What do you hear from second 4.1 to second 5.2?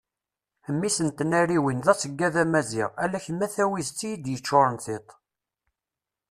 d-yeččuren tiṭ